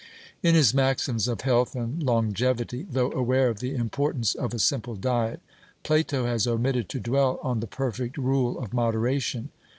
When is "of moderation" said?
8.57-9.49